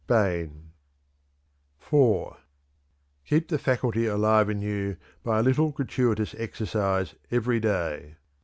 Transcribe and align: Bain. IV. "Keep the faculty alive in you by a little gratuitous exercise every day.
Bain. 0.07 0.71
IV. 1.79 2.35
"Keep 3.23 3.49
the 3.49 3.59
faculty 3.59 4.07
alive 4.07 4.49
in 4.49 4.59
you 4.59 4.97
by 5.21 5.37
a 5.37 5.43
little 5.43 5.69
gratuitous 5.69 6.33
exercise 6.39 7.13
every 7.29 7.59
day. 7.59 8.15